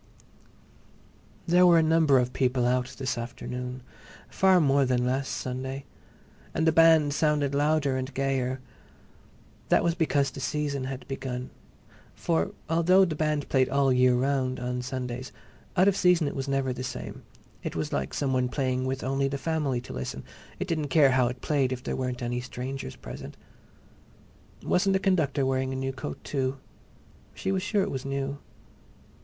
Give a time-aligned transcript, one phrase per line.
[1.45, 3.83] There were a number of people out this afternoon,
[4.29, 5.85] far more than last Sunday.
[6.55, 8.61] And the band sounded louder and gayer.
[9.69, 11.51] That was because the Season had begun.
[12.15, 15.31] For although the band played all the year round on Sundays,
[15.77, 17.21] out of season it was never the same.
[17.61, 20.23] It was like some one playing with only the family to listen;
[20.59, 23.37] it didn't care how it played if there weren't any strangers present.
[24.63, 26.57] Wasn't the conductor wearing a new coat, too?
[27.35, 28.39] She was sure it was new.